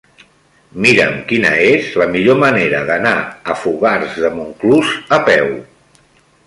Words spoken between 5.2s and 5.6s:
peu.